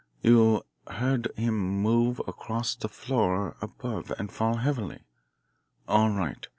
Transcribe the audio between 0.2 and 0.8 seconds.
You